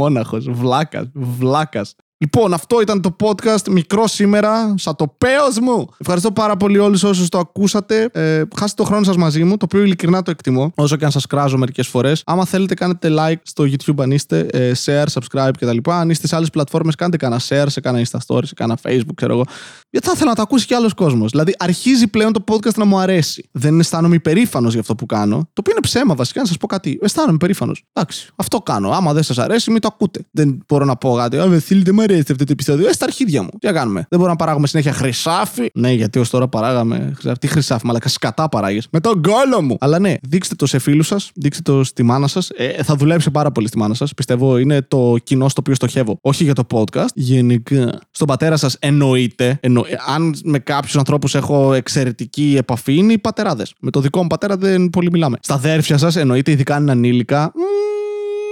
Βλάκας. 0.51 1.11
Βλάκας. 1.15 1.97
Λοιπόν, 2.23 2.53
αυτό 2.53 2.81
ήταν 2.81 3.01
το 3.01 3.17
podcast 3.21 3.69
μικρό 3.71 4.07
σήμερα, 4.07 4.75
σαν 4.77 4.97
το 4.97 5.15
πέος 5.19 5.59
μου. 5.59 5.89
Ευχαριστώ 5.99 6.33
πάρα 6.33 6.57
πολύ 6.57 6.79
όλους 6.79 7.03
όσους 7.03 7.29
το 7.29 7.39
ακούσατε. 7.39 8.11
Ε, 8.13 8.43
χάσετε 8.57 8.83
το 8.83 8.89
χρόνο 8.89 9.05
σας 9.05 9.17
μαζί 9.17 9.45
μου, 9.45 9.57
το 9.57 9.65
οποίο 9.65 9.83
ειλικρινά 9.83 10.23
το 10.23 10.31
εκτιμώ, 10.31 10.73
όσο 10.75 10.97
και 10.97 11.05
αν 11.05 11.11
σας 11.11 11.27
κράζω 11.27 11.59
μερικές 11.59 11.87
φορές. 11.87 12.23
Άμα 12.27 12.45
θέλετε 12.45 12.75
κάνετε 12.75 13.09
like 13.19 13.41
στο 13.43 13.65
YouTube 13.65 14.03
αν 14.03 14.11
είστε, 14.11 14.39
ε, 14.39 14.73
share, 14.85 15.07
subscribe 15.13 15.51
κτλ. 15.59 15.77
Αν 15.91 16.11
είστε 16.11 16.27
σε 16.27 16.37
άλλες 16.37 16.51
πλατφόρμες 16.51 16.95
κάντε 16.95 17.17
κανένα 17.17 17.41
share, 17.49 17.67
σε 17.67 17.81
κανένα 17.81 18.07
Insta 18.11 18.19
Story, 18.27 18.45
σε 18.45 18.55
κανένα 18.55 18.79
Facebook, 18.83 19.15
ξέρω 19.15 19.33
εγώ. 19.33 19.45
Γιατί 19.91 20.07
θα 20.07 20.13
ήθελα 20.15 20.29
να 20.29 20.37
το 20.37 20.43
ακούσει 20.43 20.67
κι 20.67 20.75
άλλος 20.75 20.95
κόσμος. 20.95 21.31
Δηλαδή 21.31 21.55
αρχίζει 21.59 22.09
πλέον 22.09 22.33
το 22.33 22.45
podcast 22.51 22.75
να 22.75 22.85
μου 22.85 22.99
αρέσει. 22.99 23.49
Δεν 23.53 23.81
αισθάνομαι 23.81 24.15
υπερήφανος 24.15 24.73
για 24.73 24.81
αυτό 24.81 24.95
που 24.95 25.07
κάνω. 25.07 25.37
Το 25.37 25.61
οποίο 25.61 25.73
είναι 25.73 25.83
ψέμα 25.83 26.15
βασικά, 26.15 26.41
να 26.41 26.47
σας 26.47 26.57
πω 26.57 26.67
κάτι. 26.67 26.99
Αισθάνομαι 27.03 27.35
υπερήφανος. 27.35 27.85
Εντάξει, 27.93 28.29
αυτό 28.37 28.59
κάνω. 28.59 28.91
Άμα 28.91 29.13
δεν 29.13 29.23
σας 29.23 29.39
αρέσει, 29.39 29.71
μην 29.71 29.81
το 29.81 29.89
ακούτε. 29.93 30.21
Δεν 30.31 30.65
μπορώ 30.69 30.85
να 30.85 30.97
πω 30.97 31.15
κάτι. 31.15 31.39
Α, 31.39 31.47
Βεθίλη, 31.47 31.83
δεν 32.13 32.19
μου 32.19 32.33
αρέσει 32.33 32.33
αυτό 32.33 32.45
το 32.45 32.53
επεισόδιο. 32.53 32.89
Ε, 32.89 32.93
στα 32.93 33.05
αρχίδια 33.05 33.43
μου. 33.43 33.49
Τι 33.59 33.67
να 33.67 33.73
κάνουμε. 33.73 33.99
Δεν 34.01 34.07
μπορούμε 34.11 34.29
να 34.29 34.37
παράγουμε 34.37 34.67
συνέχεια 34.67 34.93
χρυσάφι. 34.93 35.71
Ναι, 35.75 35.93
γιατί 35.93 36.19
ως 36.19 36.31
τώρα 36.31 36.49
παράγαμε 36.49 37.13
χρυσάφι. 37.15 37.39
Τι 37.39 37.47
χρυσάφι, 37.47 37.87
μαλακα 37.87 38.09
σκατά 38.09 38.49
παράγεις. 38.49 38.87
Με 38.91 39.01
τον 39.01 39.23
κόλο 39.23 39.63
μου. 39.63 39.77
Αλλά 39.81 39.99
ναι, 39.99 40.15
δείξτε 40.23 40.55
το 40.55 40.67
σε 40.67 40.79
φίλους 40.79 41.07
σας, 41.07 41.31
δείξτε 41.35 41.63
το 41.63 41.85
στη 41.85 42.03
μάνα 42.03 42.27
σας. 42.27 42.51
Ε, 42.57 42.83
θα 42.83 42.95
δουλέψει 42.95 43.31
πάρα 43.31 43.53
πολύ 43.53 43.67
στη 43.69 43.79
μάνα 43.79 43.95
σας. 43.95 44.15
Πιστεύω 44.15 44.59
είναι 44.59 44.83
το 44.83 45.17
κοινό 45.25 45.49
στο 45.49 45.61
οποίο 45.61 45.75
στοχεύω. 45.75 46.19
Όχι 46.21 46.45
για 46.45 46.55
το 46.55 46.67
podcast, 46.71 47.13
γενικά. 47.15 48.01
Στον 48.11 48.27
πατέρα 48.27 48.57
σας 48.57 48.77
εννοείται. 48.79 49.59
Εννο... 49.61 49.85
ε, 49.89 49.95
Αν 50.15 50.35
με 50.45 50.59
κάποιους 50.59 50.97
ανθρώπους 50.97 51.35
έχω 51.35 51.73
εξαιρετική 51.75 52.55
επαφή, 52.59 52.95
είναι 52.95 53.13
οι 53.13 53.19
πατεράδες. 53.19 53.75
Με 53.81 53.91
το 53.91 54.01
δικό 54.01 54.21
μου 54.23 54.27
πατέρα 54.27 54.57
δεν 54.57 54.91
πολύ 54.91 55.11
μιλάμε. 55.11 55.37
Στα 55.41 55.55
αδέρφια 55.55 55.99
σας 55.99 56.17
εννοείται, 56.17 56.51
ειδικά 56.51 56.75
αν 56.75 56.83
είναι 56.83 56.91
ανήλικα. 56.91 57.53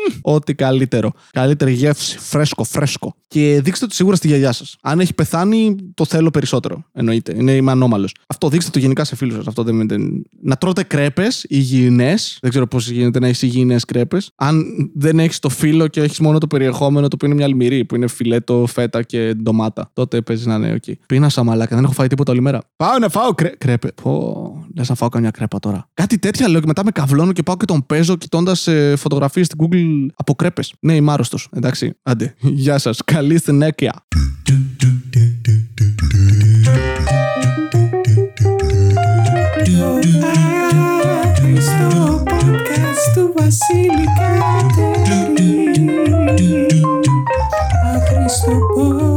Μμμ, 0.08 0.34
Ό,τι 0.34 0.54
καλύτερο. 0.54 1.12
Καλύτερη 1.30 1.72
γεύση. 1.72 2.18
Φρέσκο, 2.18 2.64
φρέσκο. 2.64 3.14
Και 3.28 3.60
δείξτε 3.64 3.86
το 3.86 3.94
σίγουρα 3.94 4.16
στη 4.16 4.26
γιαγιά 4.26 4.52
σας. 4.52 4.76
Αν 4.82 5.00
έχει 5.00 5.14
πεθάνει, 5.14 5.76
το 5.94 6.04
θέλω 6.04 6.30
περισσότερο. 6.30 6.84
Εννοείται. 6.92 7.34
Είναι, 7.36 7.52
είμαι 7.52 7.70
ανώμαλος. 7.70 8.14
Αυτό 8.26 8.48
δείξτε 8.48 8.70
το 8.70 8.78
γενικά 8.78 9.04
σε 9.04 9.16
φίλους 9.16 9.34
σας. 9.34 9.46
Αυτό 9.46 9.62
δεν, 9.62 9.88
δεν... 9.88 10.22
Να 10.42 10.56
τρώτε 10.56 10.82
κρέπες 10.82 11.44
υγιεινές. 11.48 12.38
Δεν 12.40 12.50
ξέρω 12.50 12.66
πώς 12.66 12.90
γίνεται 12.90 13.18
να 13.18 13.26
έχει 13.26 13.46
υγιεινές 13.46 13.84
κρέπες. 13.84 14.30
Αν 14.34 14.64
δεν 14.94 15.18
έχεις 15.18 15.38
το 15.38 15.48
φύλλο 15.48 15.88
και 15.88 16.00
έχεις 16.00 16.18
μόνο 16.18 16.38
το 16.38 16.46
περιεχόμενο, 16.46 17.08
το 17.08 17.14
οποίο 17.14 17.28
είναι 17.28 17.36
μια 17.36 17.46
αλμυρή, 17.46 17.84
που 17.84 17.94
είναι 17.94 18.06
φιλέτο, 18.06 18.66
φέτα 18.66 19.02
και 19.02 19.34
ντομάτα. 19.34 19.90
Τότε 19.92 20.20
παίζει 20.20 20.46
να 20.46 20.54
είναι 20.54 20.72
οκ. 20.72 20.96
Πείνασα 21.06 21.42
μαλάκα, 21.42 21.74
δεν 21.74 21.84
έχω 21.84 21.92
φάει 21.92 22.06
τίποτα 22.06 22.32
όλη 22.32 22.40
μέρα. 22.40 22.60
Πάω 22.76 22.98
να 22.98 23.08
φάω 23.08 23.34
κρέ... 23.34 23.48
κρέπε. 23.58 23.88
Πω, 24.02 24.66
λες 24.76 24.88
να 24.88 24.94
φάω 24.94 25.08
καμιά 25.08 25.30
κρέπα 25.30 25.58
τώρα. 25.58 25.88
Κάτι 25.94 26.18
τέτοια 26.18 26.48
λέω 26.48 26.60
και 26.60 26.66
μετά 26.66 26.84
με 26.84 26.90
καυλώνω 26.90 27.32
και 27.32 27.42
πάω 27.42 27.56
και 27.56 27.64
τον 27.64 27.86
παίζω 27.86 28.16
κοιτώντας 28.16 28.66
ε, 28.66 28.96
φωτογραφίες 28.96 29.46
στην 29.46 29.58
Google 29.62 29.97
από 30.16 30.34
κρέπες. 30.34 30.74
Ναι, 30.80 30.94
είμαι 30.94 31.12
άρρωστος. 31.12 31.48
Εντάξει, 31.52 31.94
άντε. 32.02 32.34
Γεια 32.64 32.78
σας. 32.78 33.00
Καλή 33.04 33.40
συνέχεια. 33.40 34.06
Στο 48.28 49.07